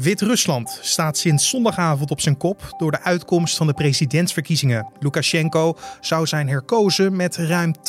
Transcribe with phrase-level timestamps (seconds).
[0.00, 4.92] Wit-Rusland staat sinds zondagavond op zijn kop door de uitkomst van de presidentsverkiezingen.
[4.98, 7.80] Lukashenko zou zijn herkozen met ruim 80%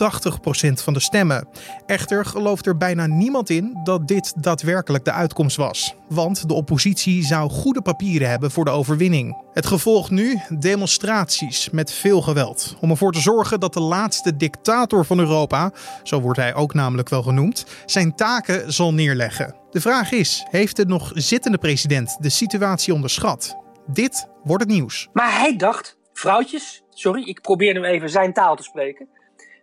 [0.73, 1.47] van de stemmen.
[1.85, 5.95] Echter gelooft er bijna niemand in dat dit daadwerkelijk de uitkomst was.
[6.09, 9.43] Want de oppositie zou goede papieren hebben voor de overwinning.
[9.53, 12.75] Het gevolg nu demonstraties met veel geweld.
[12.81, 15.71] Om ervoor te zorgen dat de laatste dictator van Europa,
[16.03, 19.55] zo wordt hij ook namelijk wel genoemd, zijn taken zal neerleggen.
[19.71, 23.57] De vraag is: heeft de nog zittende president de situatie onderschat?
[23.87, 25.09] Dit wordt het nieuws.
[25.13, 29.07] Maar hij dacht, vrouwtjes, sorry, ik probeer nu even zijn taal te spreken.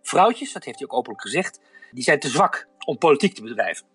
[0.01, 1.59] Vrouwtjes, dat heeft hij ook openlijk gezegd,
[1.91, 3.85] die zijn te zwak om politiek te bedrijven.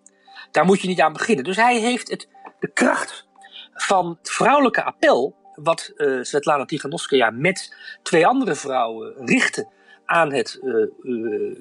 [0.51, 1.45] Daar moet je niet aan beginnen.
[1.45, 2.29] Dus hij heeft het,
[2.63, 3.27] de kracht
[3.75, 9.69] van het vrouwelijke appel, wat uh, Svetlana Tiganovskaya met twee andere vrouwen richtte
[10.05, 11.57] aan het uh, uh,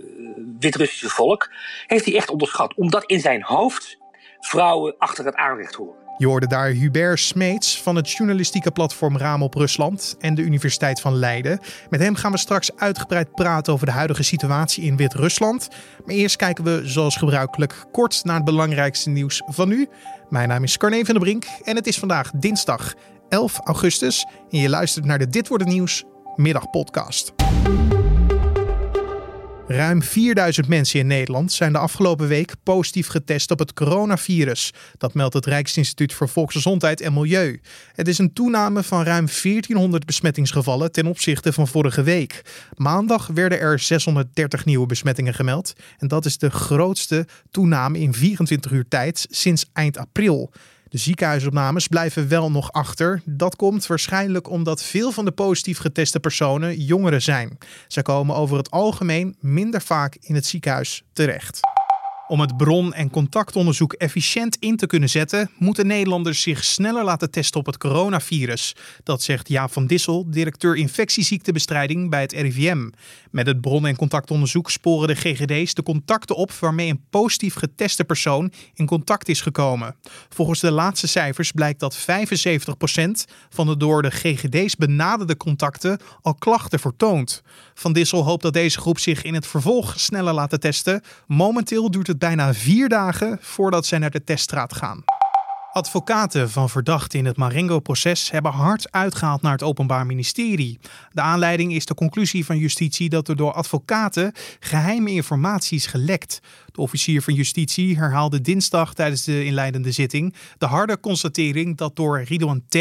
[0.59, 1.49] Wit-Russische volk,
[1.87, 2.73] heeft hij echt onderschat.
[2.73, 3.97] Omdat in zijn hoofd
[4.39, 6.00] vrouwen achter het aanrecht horen.
[6.17, 11.01] Je hoorde daar Hubert Smeets van het journalistieke platform Raam op Rusland en de Universiteit
[11.01, 11.59] van Leiden.
[11.89, 15.67] Met hem gaan we straks uitgebreid praten over de huidige situatie in Wit-Rusland.
[16.05, 19.87] Maar eerst kijken we zoals gebruikelijk kort naar het belangrijkste nieuws van nu.
[20.29, 22.93] Mijn naam is Carne van der Brink en het is vandaag dinsdag
[23.29, 24.25] 11 augustus.
[24.49, 26.03] En je luistert naar de Dit wordt het nieuws
[26.35, 27.33] middagpodcast.
[29.71, 34.73] Ruim 4000 mensen in Nederland zijn de afgelopen week positief getest op het coronavirus.
[34.97, 37.61] Dat meldt het Rijksinstituut voor Volksgezondheid en Milieu.
[37.93, 42.41] Het is een toename van ruim 1400 besmettingsgevallen ten opzichte van vorige week.
[42.75, 45.73] Maandag werden er 630 nieuwe besmettingen gemeld.
[45.97, 50.51] En dat is de grootste toename in 24 uur tijd sinds eind april.
[50.91, 53.21] De ziekenhuisopnames blijven wel nog achter.
[53.25, 57.57] Dat komt waarschijnlijk omdat veel van de positief geteste personen jongeren zijn.
[57.87, 61.59] Ze komen over het algemeen minder vaak in het ziekenhuis terecht.
[62.31, 67.31] Om het bron- en contactonderzoek efficiënt in te kunnen zetten, moeten Nederlanders zich sneller laten
[67.31, 68.75] testen op het coronavirus.
[69.03, 72.89] Dat zegt Jaap van Dissel, directeur infectieziektebestrijding bij het RIVM.
[73.31, 78.03] Met het bron- en contactonderzoek sporen de GGD's de contacten op waarmee een positief geteste
[78.03, 79.95] persoon in contact is gekomen.
[80.29, 86.35] Volgens de laatste cijfers blijkt dat 75% van de door de GGD's benaderde contacten al
[86.35, 87.41] klachten vertoont.
[87.73, 91.01] Van Dissel hoopt dat deze groep zich in het vervolg sneller laten testen.
[91.27, 95.03] Momenteel duurt het bijna vier dagen voordat zij naar de teststraat gaan.
[95.73, 100.79] Advocaten van verdachten in het Marengo-proces hebben hard uitgehaald naar het Openbaar Ministerie.
[101.11, 106.39] De aanleiding is de conclusie van justitie dat er door advocaten geheime informatie is gelekt.
[106.71, 112.21] De officier van justitie herhaalde dinsdag tijdens de inleidende zitting de harde constatering dat door
[112.21, 112.77] Ridwan T.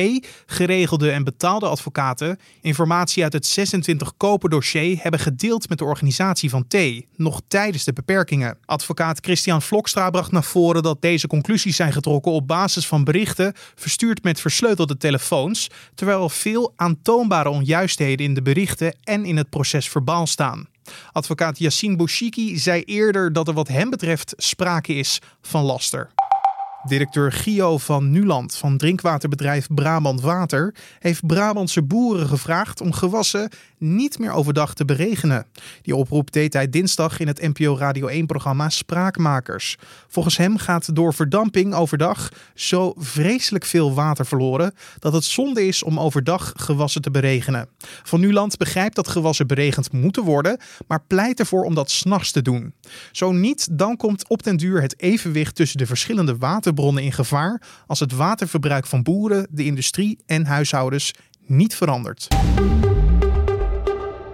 [0.47, 6.51] geregelde en betaalde advocaten informatie uit het 26 koper dossier hebben gedeeld met de organisatie
[6.51, 6.77] van T.
[7.17, 8.59] nog tijdens de beperkingen.
[8.65, 13.53] Advocaat Christian Vlokstra bracht naar voren dat deze conclusies zijn getrokken op basis van berichten
[13.75, 19.51] verstuurd met versleutelde telefoons, terwijl er veel aantoonbare onjuistheden in de berichten en in het
[19.51, 20.69] proces verbaal staan.
[21.13, 26.11] Advocaat Yassine Bouchiki zei eerder dat er wat hem betreft sprake is van laster.
[26.87, 34.19] Directeur Gio van Nuland van drinkwaterbedrijf Brabant Water heeft Brabantse boeren gevraagd om gewassen niet
[34.19, 35.47] meer overdag te beregenen.
[35.83, 39.77] Die oproep deed hij dinsdag in het NPO Radio 1-programma Spraakmakers.
[40.09, 45.83] Volgens hem gaat door verdamping overdag zo vreselijk veel water verloren dat het zonde is
[45.83, 47.69] om overdag gewassen te beregenen.
[48.03, 52.43] Van Nuland begrijpt dat gewassen beregend moeten worden, maar pleit ervoor om dat s'nachts te
[52.43, 52.75] doen.
[53.13, 56.37] Zo niet, dan komt op den duur het evenwicht tussen de verschillende
[56.71, 61.13] waterbronnen in gevaar als het waterverbruik van boeren, de industrie en huishoudens
[61.47, 62.29] niet verandert.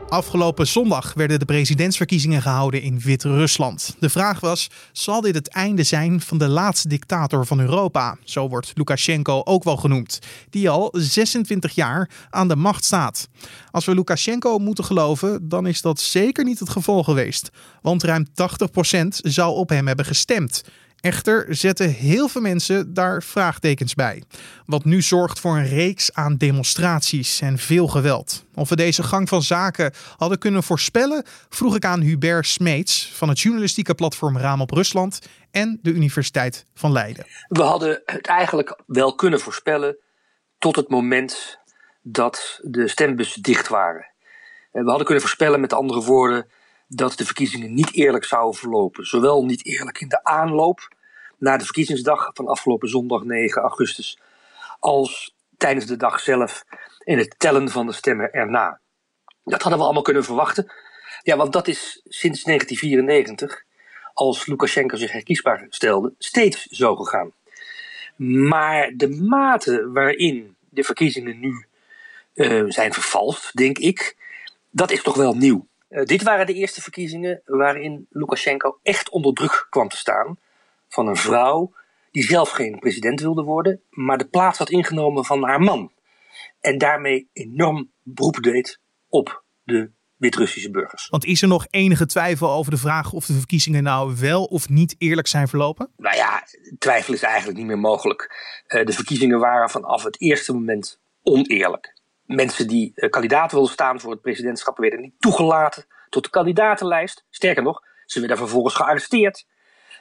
[0.08, 3.97] Afgelopen zondag werden de presidentsverkiezingen gehouden in Wit-Rusland.
[3.98, 8.16] De vraag was: zal dit het einde zijn van de laatste dictator van Europa?
[8.24, 10.18] Zo wordt Lukashenko ook wel genoemd,
[10.50, 13.28] die al 26 jaar aan de macht staat.
[13.70, 17.50] Als we Lukashenko moeten geloven, dan is dat zeker niet het geval geweest,
[17.82, 20.62] want ruim 80% zou op hem hebben gestemd.
[21.06, 24.22] Echter zetten heel veel mensen daar vraagtekens bij.
[24.64, 28.44] Wat nu zorgt voor een reeks aan demonstraties en veel geweld.
[28.54, 33.28] Of we deze gang van zaken hadden kunnen voorspellen, vroeg ik aan Hubert Smeets van
[33.28, 37.26] het journalistieke platform Raam op Rusland en de Universiteit van Leiden.
[37.48, 39.98] We hadden het eigenlijk wel kunnen voorspellen
[40.59, 41.59] tot het moment
[42.02, 44.06] dat de stembussen dicht waren.
[44.72, 46.47] We hadden kunnen voorspellen, met andere woorden,
[46.88, 49.06] dat de verkiezingen niet eerlijk zouden verlopen.
[49.06, 50.94] Zowel niet eerlijk in de aanloop
[51.38, 54.18] naar de verkiezingsdag van afgelopen zondag 9 augustus,
[54.78, 56.65] als tijdens de dag zelf
[57.04, 58.80] in het tellen van de stemmen erna.
[59.44, 60.72] Dat hadden we allemaal kunnen verwachten.
[61.22, 63.65] Ja, want dat is sinds 1994,
[64.12, 67.33] als Lukashenko zich herkiesbaar stelde, steeds zo gegaan.
[68.48, 71.66] Maar de mate waarin de verkiezingen nu
[72.34, 74.16] uh, zijn vervalst, denk ik,
[74.71, 75.66] dat is toch wel nieuw.
[75.88, 80.38] Uh, dit waren de eerste verkiezingen waarin Lukashenko echt onder druk kwam te staan
[80.97, 81.75] van een vrouw
[82.10, 85.93] die zelf geen president wilde worden, maar de plaats had ingenomen van haar man.
[86.60, 91.09] En daarmee enorm beroep deed op de Wit-Russische burgers.
[91.09, 94.69] Want is er nog enige twijfel over de vraag of de verkiezingen nou wel of
[94.69, 95.91] niet eerlijk zijn verlopen?
[95.97, 96.43] Nou ja,
[96.78, 98.34] twijfel is eigenlijk niet meer mogelijk.
[98.69, 101.95] Uh, de verkiezingen waren vanaf het eerste moment oneerlijk.
[102.25, 107.25] Mensen die uh, kandidaat wilden staan voor het presidentschap werden niet toegelaten tot de kandidatenlijst.
[107.31, 109.47] Sterker nog, ze werden vervolgens gearresteerd.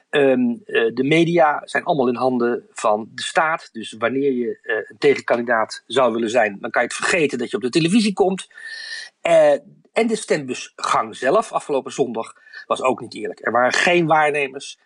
[0.09, 3.69] Um, uh, de media zijn allemaal in handen van de staat.
[3.71, 7.49] Dus wanneer je uh, een tegenkandidaat zou willen zijn, dan kan je het vergeten dat
[7.49, 8.47] je op de televisie komt.
[9.21, 9.51] Uh,
[9.93, 12.33] en de stembusgang zelf, afgelopen zondag,
[12.65, 13.45] was ook niet eerlijk.
[13.45, 14.79] Er waren geen waarnemers.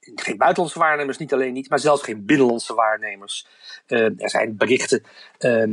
[0.00, 3.46] geen buitenlandse waarnemers, niet alleen niet, maar zelfs geen binnenlandse waarnemers.
[3.86, 5.02] er zijn berichten
[5.38, 5.72] ehm,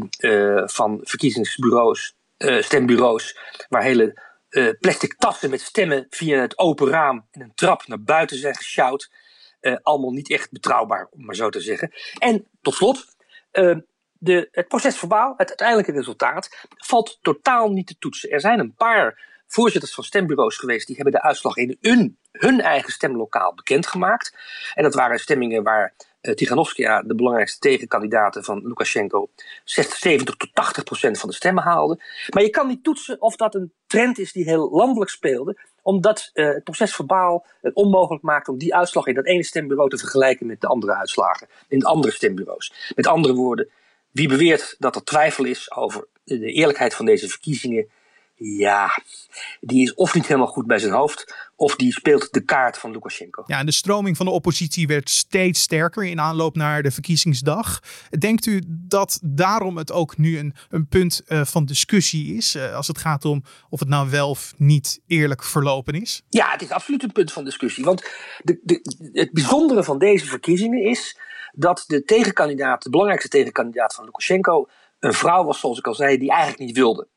[0.68, 3.38] van verkiezingsbureaus, stembureaus,
[3.70, 8.02] waar hele uh, plastic tassen met stemmen via het open raam en een trap naar
[8.02, 9.12] buiten zijn gesjouwd.
[9.62, 11.92] Uh, allemaal niet echt betrouwbaar, om maar zo te zeggen.
[12.18, 13.06] En tot slot,
[13.52, 13.78] uh,
[14.14, 18.30] de, het procesverbaal, het uiteindelijke resultaat, valt totaal niet te toetsen.
[18.30, 22.62] Er zijn een paar voorzitters van stembureaus geweest die hebben de uitslag in hun, hun
[22.62, 24.38] eigen stemlokaal bekendgemaakt.
[24.74, 29.30] En dat waren stemmingen waar uh, Tiganovskia, de belangrijkste tegenkandidaat van Lukashenko,
[29.64, 32.00] 70 tot 80 procent van de stemmen haalde.
[32.30, 36.30] Maar je kan niet toetsen of dat een trend is die heel landelijk speelde, omdat
[36.34, 39.98] uh, het proces verbaal het onmogelijk maakt om die uitslag in dat ene stembureau te
[39.98, 42.92] vergelijken met de andere uitslagen in de andere stembureaus.
[42.96, 43.70] Met andere woorden,
[44.12, 47.90] wie beweert dat er twijfel is over de eerlijkheid van deze verkiezingen,
[48.40, 49.02] ja,
[49.60, 52.92] die is of niet helemaal goed bij zijn hoofd, of die speelt de kaart van
[52.92, 53.44] Lukashenko.
[53.46, 57.80] Ja, en de stroming van de oppositie werd steeds sterker in aanloop naar de verkiezingsdag.
[58.20, 62.76] Denkt u dat daarom het ook nu een, een punt uh, van discussie is, uh,
[62.76, 66.24] als het gaat om of het nou wel of niet eerlijk verlopen is?
[66.30, 67.84] Ja, het is absoluut een punt van discussie.
[67.84, 68.04] Want
[68.44, 68.80] de, de,
[69.14, 71.18] het bijzondere van deze verkiezingen is
[71.54, 74.68] dat de tegenkandidaat, de belangrijkste tegenkandidaat van Lukashenko,
[75.00, 77.08] een vrouw was, zoals ik al zei, die eigenlijk niet wilde.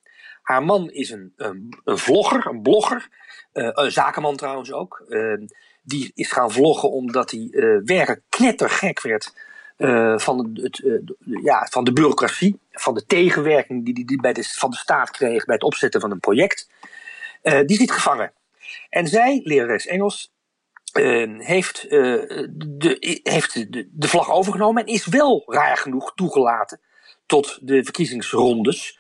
[0.43, 3.09] Haar man is een, een, een vlogger, een blogger,
[3.53, 5.05] uh, een zakenman trouwens ook.
[5.09, 5.47] Uh,
[5.83, 9.51] die is gaan vloggen omdat hij uh, werkelijk knettergek werd
[10.17, 10.83] van, het,
[11.43, 15.45] ja, van de bureaucratie, van de tegenwerking die die bij de, van de staat kreeg
[15.45, 16.69] bij het opzetten van een project.
[17.67, 18.33] die zit gevangen.
[18.89, 20.33] En zij, lerares Engels,
[21.39, 26.81] heeft, de, heeft de, de vlag overgenomen en is wel raar genoeg toegelaten
[27.27, 28.99] tot de verkiezingsrondes.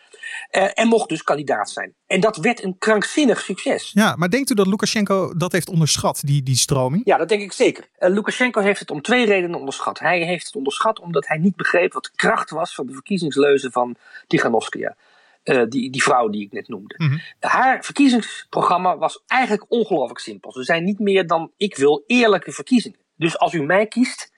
[0.51, 1.95] Uh, en mocht dus kandidaat zijn.
[2.07, 3.91] En dat werd een krankzinnig succes.
[3.95, 7.03] Ja, maar denkt u dat Lukashenko dat heeft onderschat, die, die stroming?
[7.05, 7.89] Ja, dat denk ik zeker.
[7.99, 9.99] Uh, Lukashenko heeft het om twee redenen onderschat.
[9.99, 13.73] Hij heeft het onderschat omdat hij niet begreep wat de kracht was van de verkiezingsleuzen
[13.73, 13.97] van
[14.27, 14.97] Tiganovskia.
[15.45, 16.95] Uh, die, die vrouw die ik net noemde.
[16.99, 17.21] Mm -hmm.
[17.41, 20.53] Haar verkiezingsprogramma was eigenlijk ongelooflijk simpel.
[20.53, 22.99] Ze zijn niet meer dan: ik wil eerlijke verkiezingen.
[23.17, 24.33] Dus als u mij kiest,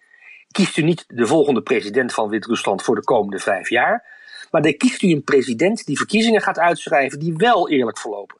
[0.51, 4.14] kiest u niet de volgende president van Wit-Rusland voor de komende vijf jaar.
[4.55, 8.37] Maar dan kiest u een president die verkiezingen gaat uitschrijven die wel eerlijk verlopen.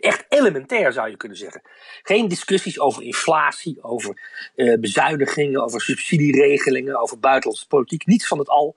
[0.00, 1.62] Echt elementair zou je kunnen zeggen.
[2.02, 4.22] Geen discussies over inflatie, over
[4.56, 8.06] uh, bezuinigingen, over subsidieregelingen, over buitenlandse politiek.
[8.06, 8.76] Niets van het al.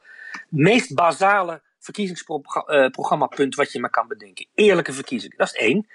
[0.49, 4.47] Meest basale verkiezingsprogrammapunt wat je maar kan bedenken.
[4.55, 5.37] Eerlijke verkiezingen.
[5.37, 5.87] Dat is één.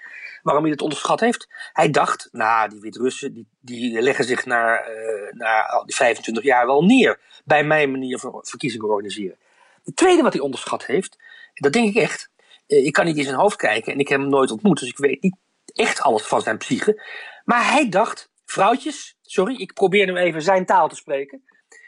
[0.43, 1.47] Waarom hij het onderschat heeft?
[1.73, 6.65] Hij dacht, nou, die Wit-Russen die, die leggen zich na, uh, na die 25 jaar
[6.65, 9.37] wel neer bij mijn manier van verkiezingen organiseren.
[9.85, 11.17] Het tweede wat hij onderschat heeft,
[11.53, 12.29] dat denk ik echt.
[12.65, 14.97] Ik kan niet in zijn hoofd kijken en ik heb hem nooit ontmoet, dus ik
[14.97, 15.37] weet niet
[15.73, 17.03] echt alles van zijn psyche.
[17.43, 21.43] Maar hij dacht, vrouwtjes, sorry, ik probeer nu even zijn taal te spreken.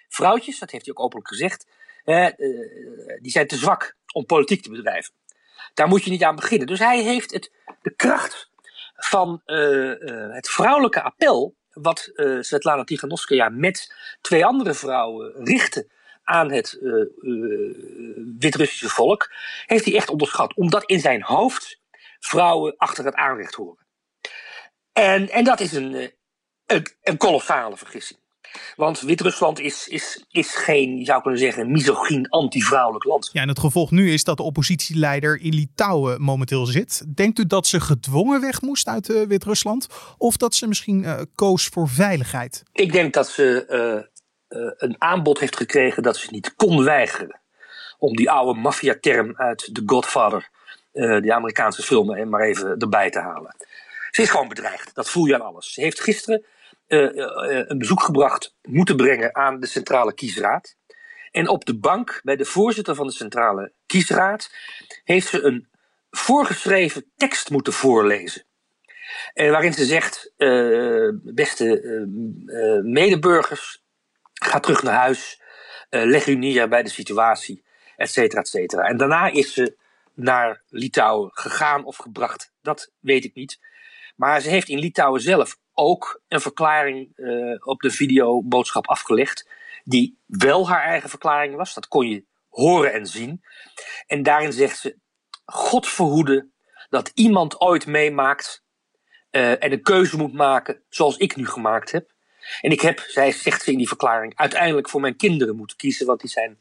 [0.08, 1.68] Vrouwtjes, dat heeft hij ook openlijk gezegd,
[2.04, 2.28] eh,
[3.22, 5.14] die zijn te zwak om politiek te bedrijven.
[5.74, 6.68] Daar moet je niet aan beginnen.
[6.68, 7.52] Dus hij heeft het,
[7.82, 8.52] de kracht
[8.96, 15.88] van uh, het vrouwelijke appel, wat Svetlana Tiganovskaya met twee andere vrouwen richtte
[16.28, 17.76] aan het uh, uh,
[18.40, 19.32] Wit-Russische volk,
[19.66, 20.56] heeft hij echt onderschat.
[20.56, 21.80] Omdat in zijn hoofd
[22.20, 23.86] vrouwen achter het aanrecht horen.
[24.94, 26.12] En, en dat is een,
[26.66, 28.20] een, een kolossale vergissing.
[28.76, 33.30] Want Wit-Rusland is, is, is geen, je zou kunnen zeggen, misogyn, anti-vrouwelijk land.
[33.34, 37.16] Ja, en het gevolg nu is dat de oppositieleider in Litouwen momenteel zit.
[37.16, 39.88] Denkt u dat ze gedwongen weg moest uit uh, Wit-Rusland?
[40.18, 42.64] Of dat ze misschien uh, koos voor veiligheid?
[42.72, 44.17] Ik denk dat ze uh,
[44.78, 47.40] een aanbod heeft gekregen dat ze niet kon weigeren.
[47.98, 50.50] Om die oude maffiaterm uit The Godfather,
[50.94, 53.56] uh, die Amerikaanse film, maar even erbij te halen.
[54.12, 54.96] Ze is gewoon bedreigd.
[54.96, 55.74] Dat voel je aan alles.
[55.74, 56.46] Ze heeft gisteren
[56.88, 60.76] een bezoek gebracht moeten brengen aan de Centrale Kiesraad.
[61.32, 64.50] En op de bank bij de voorzitter van de Centrale Kiesraad
[65.04, 65.68] heeft ze een
[66.10, 68.46] voorgeschreven tekst moeten voorlezen.
[69.34, 70.34] Waarin ze zegt:
[71.24, 71.82] beste
[72.84, 73.84] medeburgers,
[74.46, 75.42] ga terug naar huis,
[75.90, 77.64] leg u neer bij de situatie,
[77.96, 78.84] et cetera, et cetera.
[78.84, 79.78] En daarna is ze
[80.14, 83.60] naar Litouwen gegaan of gebracht, dat weet ik niet.
[84.16, 87.10] Maar ze heeft in Litouwen zelf ook een verklaring
[87.64, 89.50] op de videoboodschap afgelegd,
[89.84, 91.74] die wel haar eigen verklaring was.
[91.74, 93.44] Dat kon je horen en zien.
[94.08, 94.98] En daarin zegt ze:
[95.46, 96.50] God verhoede
[96.90, 98.64] dat iemand ooit meemaakt
[99.32, 102.12] uh, en een keuze moet maken zoals ik nu gemaakt heb.
[102.62, 106.06] En ik heb, zij zegt ze in die verklaring, uiteindelijk voor mijn kinderen moeten kiezen,
[106.06, 106.58] want die zijn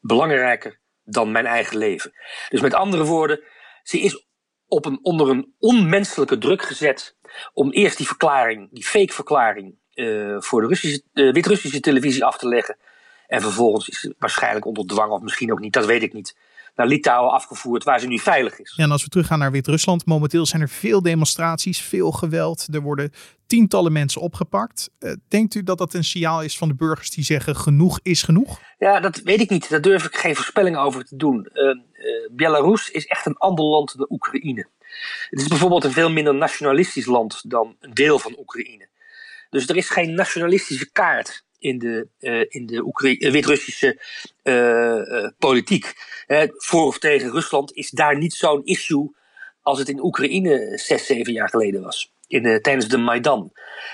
[0.00, 2.12] belangrijker dan mijn eigen leven.
[2.48, 3.40] Dus met andere woorden,
[3.82, 4.26] ze is
[4.66, 7.16] op een, onder een onmenselijke druk gezet
[7.52, 12.48] om eerst die verklaring, die fake verklaring, uh, voor de uh, Wit-Russische televisie af te
[12.48, 12.76] leggen.
[13.26, 16.36] En vervolgens is ze waarschijnlijk onder dwang, of misschien ook niet, dat weet ik niet,
[16.74, 18.72] naar Litouwen afgevoerd, waar ze nu veilig is.
[18.76, 22.66] Ja, en als we teruggaan naar Wit-Rusland, momenteel zijn er veel demonstraties, veel geweld.
[22.72, 23.12] Er worden
[23.46, 24.90] tientallen mensen opgepakt.
[25.00, 28.22] Uh, denkt u dat dat een signaal is van de burgers die zeggen genoeg is
[28.22, 28.60] genoeg?
[28.78, 29.70] Ja, dat weet ik niet.
[29.70, 31.48] Daar durf ik geen voorspelling over te doen.
[31.52, 31.74] Uh, uh,
[32.30, 34.68] Belarus is echt een ander land dan Oekraïne.
[35.30, 38.88] Het is bijvoorbeeld een veel minder nationalistisch land dan een deel van Oekraïne.
[39.50, 44.00] Dus er is geen nationalistische kaart in de, uh, in de uh, Wit-Russische
[44.42, 45.92] uh, politiek.
[46.56, 49.14] voor of tegen Rusland is daar niet zo'n issue
[49.62, 52.12] als het in Oekraïne zes, zeven jaar geleden was.
[52.26, 53.52] In de, tijdens de Maidan.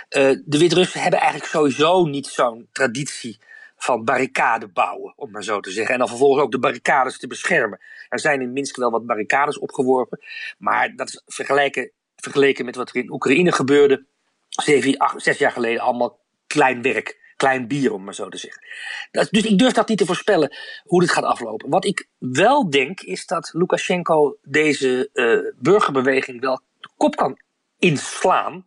[0.09, 3.39] de Wit-Russen hebben eigenlijk sowieso niet zo'n traditie
[3.77, 5.93] van barricade bouwen, om maar zo te zeggen.
[5.93, 7.81] En dan vervolgens ook de barricades te beschermen.
[8.09, 10.21] Er zijn in Minsk wel wat barricades opgeworpen,
[10.59, 14.05] maar dat is vergeleken, vergeleken met wat er in Oekraïne gebeurde,
[14.49, 18.62] zeven, acht, zes jaar geleden, allemaal klein werk klein bier, om maar zo te zeggen.
[19.30, 21.70] dus ik durf dat niet te voorspellen hoe dit gaat aflopen.
[21.70, 27.38] Wat ik wel denk, is dat Lukashenko deze uh, burgerbeweging wel de kop kan
[27.78, 28.66] inslaan.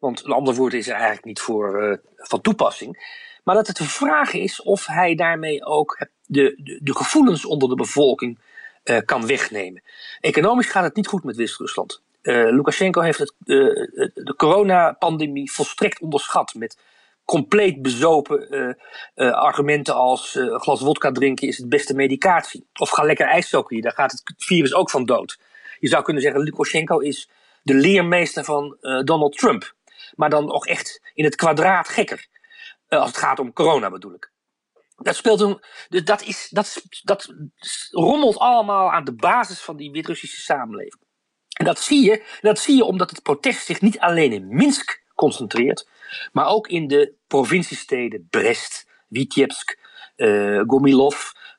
[0.00, 3.16] Want een ander woord is er eigenlijk niet voor uh, van toepassing.
[3.44, 7.68] Maar dat het de vraag is of hij daarmee ook de, de, de gevoelens onder
[7.68, 8.38] de bevolking
[8.84, 9.82] uh, kan wegnemen.
[10.20, 12.02] Economisch gaat het niet goed met Wit-Rusland.
[12.22, 16.78] Lukashenko heeft het, de coronapandemie volstrekt onderschat met
[17.28, 18.74] compleet bezopen uh,
[19.14, 22.68] uh, argumenten als een glas wodka drinken is het beste medicatie.
[22.72, 25.38] Of ga lekker ijsstokken, daar gaat het virus ook van dood.
[25.78, 27.30] Je zou kunnen zeggen, Lukashenko is
[27.62, 29.74] de leermeester van Donald Trump.
[30.14, 32.26] Maar dan ook echt in het kwadraat gekker.
[32.88, 34.32] als het gaat om corona bedoel ik.
[34.96, 35.60] Dat speelt een.
[35.88, 37.34] Dus dat, is, dat, dat
[37.90, 41.02] rommelt allemaal aan de basis van die Wit-Russische samenleving.
[41.58, 45.02] En dat zie je, dat zie je omdat het protest zich niet alleen in Minsk
[45.14, 45.88] concentreert,
[46.32, 49.78] maar ook in de provinciesteden Brest, Vitebsk,
[50.16, 51.16] uh, Gomilov,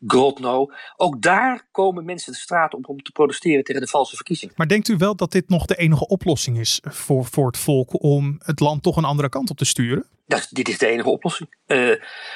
[0.07, 0.71] Grodno.
[0.95, 4.53] Ook daar komen mensen de straat op om te protesteren tegen de valse verkiezingen.
[4.57, 8.03] Maar denkt u wel dat dit nog de enige oplossing is voor, voor het volk
[8.03, 10.05] om het land toch een andere kant op te sturen?
[10.27, 11.55] Dat, dit is de enige oplossing.
[11.67, 11.95] Uh,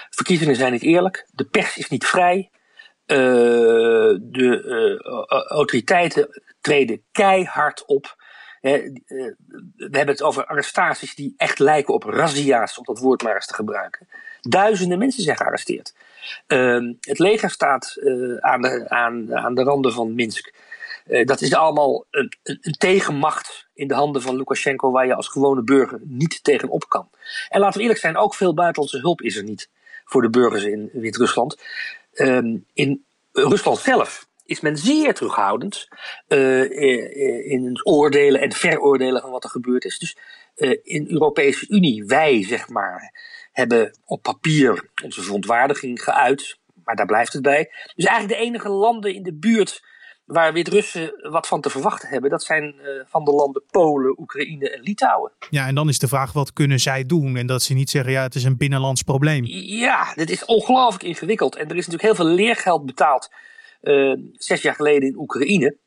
[0.09, 2.49] verkiezingen zijn niet eerlijk, de pers is niet vrij.
[3.05, 3.17] Uh,
[4.19, 8.22] de autoriteiten treden keihard op.
[8.63, 8.89] Eh,
[9.75, 13.47] we hebben het over arrestaties die echt lijken op razzia's, om dat woord maar eens
[13.47, 14.07] te gebruiken.
[14.41, 15.93] Duizenden mensen zijn gearresteerd.
[16.47, 20.53] Ehm, het leger staat eh, aan, de, aan, aan de randen van Minsk.
[21.07, 22.31] Uh, dat is allemaal een,
[22.77, 27.09] tegenmacht in de handen van Lukashenko waar je als gewone burger niet tegenop kan.
[27.49, 29.69] En laten we eerlijk zijn, ook veel buitenlandse hulp is er niet
[30.05, 31.57] voor de burgers in Wit-Rusland.
[32.13, 35.87] Um, in Rusland zelf is men zeer terughoudend
[36.27, 39.99] uh, in het oordelen en veroordelen van wat er gebeurd is.
[39.99, 40.17] Dus
[40.55, 43.13] uh, in de Europese Unie, wij zeg maar,
[43.51, 47.71] hebben op papier onze verontwaardiging geuit, maar daar blijft het bij.
[47.95, 49.81] Dus eigenlijk de enige landen in de buurt
[50.25, 54.69] waar Wit-Russen wat van te verwachten hebben, dat zijn uh, van de landen Polen, Oekraïne
[54.69, 55.31] en Litouwen.
[55.49, 57.37] Ja, en dan is de vraag, wat kunnen zij doen?
[57.37, 59.45] En dat ze niet zeggen, ja, het is een binnenlands probleem.
[59.65, 61.55] Ja, dit is ongelooflijk ingewikkeld.
[61.55, 63.29] En er is natuurlijk heel veel leergeld betaald
[64.33, 65.77] zes jaar geleden in Oekraïne.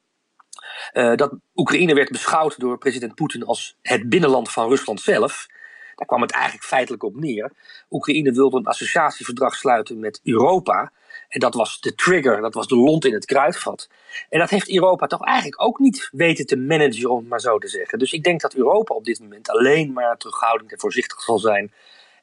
[0.92, 5.46] Uh, dat Oekraïne werd beschouwd door president Poetin als het binnenland van Rusland zelf.
[5.94, 7.52] Daar kwam het eigenlijk feitelijk op neer.
[7.90, 10.92] Oekraïne wilde een associatieverdrag sluiten met Europa.
[11.28, 13.88] En dat was de trigger, dat was de lont in het kruidvat.
[14.28, 17.58] En dat heeft Europa toch eigenlijk ook niet weten te managen, om het maar zo
[17.58, 17.98] te zeggen.
[17.98, 21.72] Dus ik denk dat Europa op dit moment alleen maar terughoudend en voorzichtig zal zijn.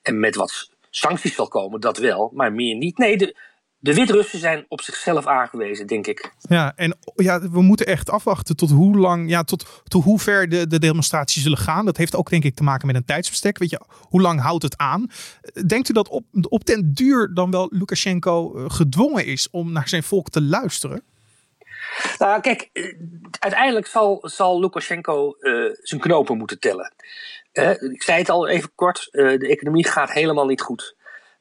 [0.02, 2.98] En met wat sancties zal komen, dat wel, maar meer niet.
[2.98, 3.36] Nee, de,
[3.84, 6.34] de Wit-Russen zijn op zichzelf aangewezen, denk ik.
[6.40, 10.50] Ja, en ja, we moeten echt afwachten tot hoe lang, ja, tot, tot hoe ver
[10.50, 11.86] de, de demonstraties zullen gaan.
[11.86, 13.58] Dat heeft ook denk ik te maken met een tijdsbestek.
[13.58, 15.12] Weet je, hoe lang houdt het aan?
[15.68, 19.88] Denkt u dat op, op den duur dan wel Lukashenko eh, gedwongen is om naar
[19.88, 21.04] zijn volk te luisteren?
[22.18, 22.96] Nou, kijk, eh,
[23.40, 26.94] uiteindelijk zal, zal Lukashenko uh, zijn knopen moeten tellen.
[27.92, 30.96] ik zei het al even kort, de economie gaat helemaal niet goed.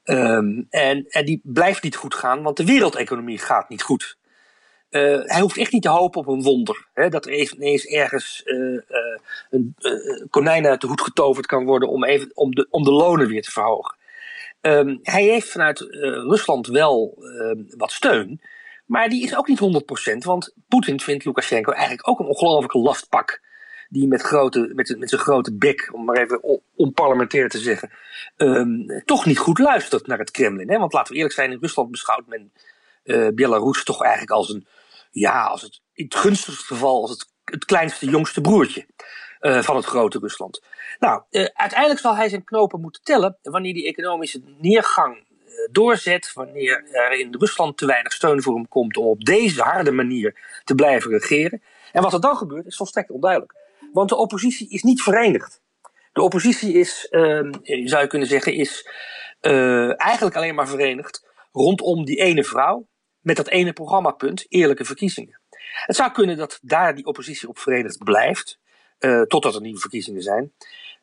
[0.05, 4.17] Um, en, en die blijft niet goed gaan, want de wereldeconomie gaat niet goed.
[4.89, 6.87] Uh, hij hoeft echt niet te hopen op een wonder.
[6.93, 8.81] Hè, dat er ineens ergens uh, uh,
[9.49, 9.75] een
[10.29, 13.41] konijn uit de hoed getoverd kan worden om, even, om, de, om de lonen weer
[13.41, 13.95] te verhogen.
[14.61, 18.41] Um, hij heeft vanuit Rusland wel ehm, wat steun,
[18.85, 19.83] maar die is ook niet
[20.13, 20.17] 100%.
[20.17, 23.41] Want Poetin vindt Lukashenko eigenlijk ook een ongelofelijke lastpak
[23.93, 27.91] die met, grote, met, met zijn grote bek, om maar even onparlementair te zeggen,
[28.37, 30.69] um, toch niet goed luistert naar het Kremlin.
[30.69, 30.77] Hè?
[30.77, 32.51] Want laten we eerlijk zijn, in Rusland beschouwt men
[33.03, 34.67] uh, Belarus toch eigenlijk als een,
[35.11, 38.85] ja, als het, in het gunstigste geval, als het, het kleinste, jongste broertje.
[39.41, 40.61] Uh, van het grote Rusland.
[40.99, 45.25] Nou, uh, uiteindelijk zal hij zijn knopen moeten tellen wanneer die economische neergang
[45.71, 49.91] doorzet, wanneer er in Rusland te weinig steun voor hem komt om op deze harde
[49.91, 51.61] manier te blijven regeren.
[51.91, 53.53] En wat er dan gebeurt is volstrekt onduidelijk.
[53.93, 55.61] Want de oppositie is niet verenigd.
[56.11, 57.51] De oppositie is, uh,
[57.85, 58.89] zou je kunnen zeggen, is
[59.41, 62.87] uh, eigenlijk alleen maar verenigd rondom die ene vrouw
[63.19, 65.41] met dat ene programmapunt, eerlijke verkiezingen.
[65.85, 68.59] Het zou kunnen dat daar die oppositie op verenigd blijft,
[68.99, 70.53] uh, totdat er nieuwe verkiezingen zijn.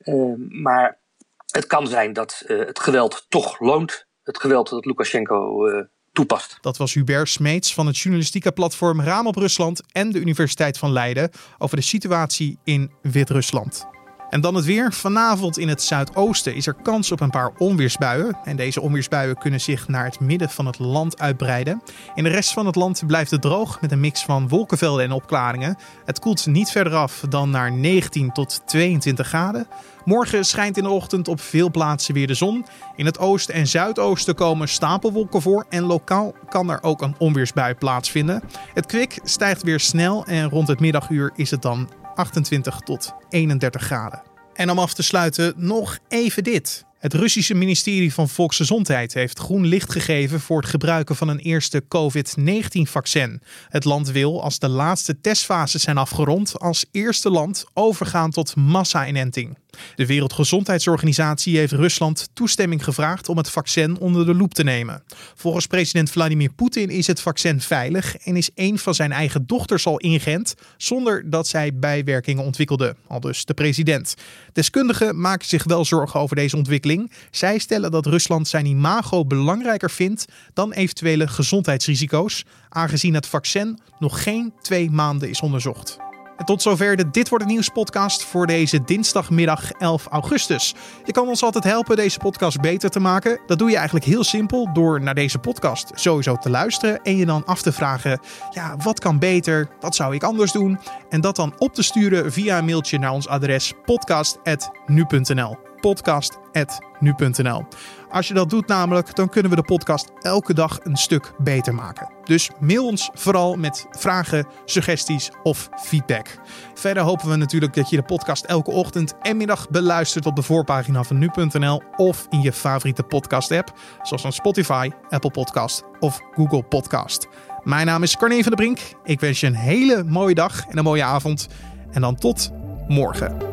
[0.04, 0.98] Uh, maar
[1.46, 4.06] het kan zijn dat het geweld toch loont.
[4.22, 5.66] Het geweld dat Lukashenko
[6.12, 6.58] toepast.
[6.60, 10.92] Dat was Hubert Smeets van het journalistieke platform Raam op Rusland en de Universiteit van
[10.92, 13.86] Leiden over de situatie in Wit-Rusland.
[14.30, 14.92] En dan het weer.
[14.92, 18.36] Vanavond in het zuidoosten is er kans op een paar onweersbuien.
[18.44, 21.82] En deze onweersbuien kunnen zich naar het midden van het land uitbreiden.
[22.14, 25.12] In de rest van het land blijft het droog met een mix van wolkenvelden en
[25.12, 25.76] opklaringen.
[26.04, 29.66] Het koelt niet verder af dan naar 19 tot 22 graden.
[30.04, 32.64] Morgen schijnt in de ochtend op veel plaatsen weer de zon.
[32.96, 37.74] In het oosten en zuidoosten komen stapelwolken voor en lokaal kan er ook een onweersbui
[37.74, 38.42] plaatsvinden.
[38.74, 41.88] Het kwik stijgt weer snel en rond het middaguur is het dan
[42.20, 44.22] 28 tot 31 graden.
[44.54, 46.84] En om af te sluiten nog even dit.
[46.98, 51.84] Het Russische ministerie van Volksgezondheid heeft groen licht gegeven voor het gebruiken van een eerste
[51.88, 53.42] COVID-19-vaccin.
[53.68, 59.58] Het land wil, als de laatste testfases zijn afgerond, als eerste land overgaan tot massa-inenting.
[59.94, 65.02] De Wereldgezondheidsorganisatie heeft Rusland toestemming gevraagd om het vaccin onder de loep te nemen.
[65.34, 69.86] Volgens president Vladimir Poetin is het vaccin veilig en is een van zijn eigen dochters
[69.86, 74.14] al ingeënt zonder dat zij bijwerkingen ontwikkelde, al dus de president.
[74.52, 77.12] Deskundigen maken zich wel zorgen over deze ontwikkeling.
[77.30, 84.22] Zij stellen dat Rusland zijn imago belangrijker vindt dan eventuele gezondheidsrisico's, aangezien het vaccin nog
[84.22, 86.09] geen twee maanden is onderzocht.
[86.40, 90.74] En tot zover de Dit Wordt Het Nieuws podcast voor deze dinsdagmiddag 11 augustus.
[91.04, 93.40] Je kan ons altijd helpen deze podcast beter te maken.
[93.46, 97.26] Dat doe je eigenlijk heel simpel door naar deze podcast sowieso te luisteren en je
[97.26, 99.68] dan af te vragen, ja, wat kan beter?
[99.80, 100.78] Wat zou ik anders doen?
[101.08, 105.58] En dat dan op te sturen via een mailtje naar ons adres podcast@nu.nl.
[105.80, 107.64] podcast@nu.nl.
[108.10, 111.74] Als je dat doet namelijk, dan kunnen we de podcast elke dag een stuk beter
[111.74, 112.12] maken.
[112.24, 116.38] Dus mail ons vooral met vragen, suggesties of feedback.
[116.74, 120.42] Verder hopen we natuurlijk dat je de podcast elke ochtend en middag beluistert op de
[120.42, 126.20] voorpagina van nu.nl of in je favoriete podcast app, zoals een Spotify, Apple Podcast of
[126.34, 127.28] Google Podcast.
[127.62, 128.78] Mijn naam is Carne van der Brink.
[129.04, 131.48] Ik wens je een hele mooie dag en een mooie avond.
[131.90, 132.50] En dan tot
[132.88, 133.49] morgen.